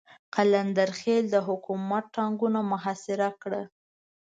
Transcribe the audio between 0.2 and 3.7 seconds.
قلندر خېل د حکومت ټانګونو محاصره کړ.